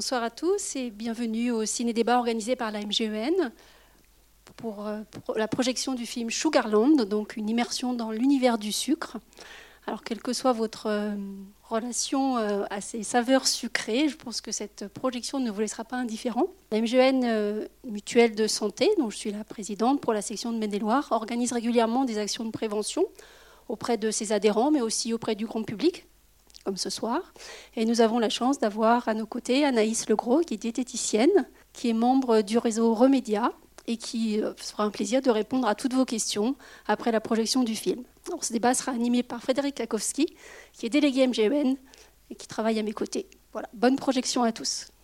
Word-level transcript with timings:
Bonsoir 0.00 0.22
à 0.22 0.30
tous 0.30 0.76
et 0.76 0.88
bienvenue 0.88 1.50
au 1.50 1.66
ciné-débat 1.66 2.16
organisé 2.16 2.56
par 2.56 2.70
la 2.70 2.80
MGEN 2.80 3.52
pour, 4.56 4.86
euh, 4.86 5.02
pour, 5.26 5.36
la 5.36 5.46
projection 5.46 5.92
du 5.92 6.06
film 6.06 6.30
Sugarland, 6.30 7.04
donc 7.04 7.36
une 7.36 7.50
immersion 7.50 7.92
dans 7.92 8.10
l'univers 8.10 8.56
du 8.56 8.72
sucre. 8.72 9.18
Alors, 9.86 10.02
quelle 10.02 10.22
que 10.22 10.32
soit 10.32 10.54
votre 10.54 10.86
euh, 10.86 11.14
relation 11.64 12.38
euh, 12.38 12.64
à 12.70 12.80
ces 12.80 13.02
saveurs 13.02 13.46
sucrées, 13.46 14.08
je 14.08 14.16
pense 14.16 14.40
que 14.40 14.52
cette 14.52 14.88
projection 14.88 15.38
ne 15.38 15.50
vous 15.50 15.60
laissera 15.60 15.84
pas 15.84 15.96
indifférent. 15.96 16.46
La 16.72 16.80
MGN 16.80 17.68
Mutuelle 17.84 18.34
de 18.34 18.46
Santé, 18.46 18.88
dont 18.96 19.10
je 19.10 19.18
suis 19.18 19.32
la 19.32 19.44
présidente 19.44 20.00
pour 20.00 20.14
la 20.14 20.22
section 20.22 20.50
de 20.50 20.56
Maine-et-Loire, 20.56 21.08
organise 21.10 21.52
régulièrement 21.52 22.06
des 22.06 22.16
actions 22.16 22.46
de 22.46 22.50
prévention 22.52 23.04
auprès 23.68 23.98
de 23.98 24.10
ses 24.10 24.32
adhérents, 24.32 24.70
mais 24.70 24.80
aussi 24.80 25.12
auprès 25.12 25.34
du 25.34 25.44
grand 25.44 25.62
public, 25.62 26.06
comme 26.64 26.76
ce 26.76 26.90
soir. 26.90 27.32
Et 27.76 27.84
nous 27.84 28.00
avons 28.00 28.18
la 28.18 28.28
chance 28.28 28.58
d'avoir 28.58 29.08
à 29.08 29.14
nos 29.14 29.26
côtés 29.26 29.64
Anaïs 29.64 30.08
Legros, 30.08 30.40
qui 30.40 30.54
est 30.54 30.58
diététicienne, 30.58 31.48
qui 31.72 31.88
est 31.88 31.94
membre 31.94 32.42
du 32.42 32.58
réseau 32.58 32.94
Remédia 32.94 33.52
et 33.86 33.96
qui 33.96 34.40
fera 34.56 34.84
un 34.84 34.90
plaisir 34.90 35.22
de 35.22 35.30
répondre 35.30 35.66
à 35.66 35.74
toutes 35.74 35.94
vos 35.94 36.04
questions 36.04 36.54
après 36.86 37.12
la 37.12 37.20
projection 37.20 37.62
du 37.64 37.74
film. 37.74 38.04
Ce 38.40 38.52
débat 38.52 38.74
sera 38.74 38.92
animé 38.92 39.22
par 39.22 39.42
Frédéric 39.42 39.78
Lakowski, 39.78 40.26
qui 40.72 40.86
est 40.86 40.90
délégué 40.90 41.26
MGN 41.26 41.76
et 42.30 42.34
qui 42.34 42.46
travaille 42.46 42.78
à 42.78 42.82
mes 42.82 42.92
côtés. 42.92 43.26
Voilà, 43.52 43.68
bonne 43.72 43.96
projection 43.96 44.42
à 44.42 44.52
tous. 44.52 44.89